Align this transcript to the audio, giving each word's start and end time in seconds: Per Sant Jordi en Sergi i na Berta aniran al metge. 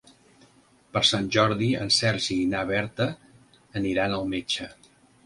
Per 0.95 1.01
Sant 1.09 1.27
Jordi 1.35 1.67
en 1.81 1.93
Sergi 1.97 2.37
i 2.45 2.47
na 2.53 2.63
Berta 2.71 3.07
aniran 3.81 4.17
al 4.17 4.27
metge. 4.33 4.69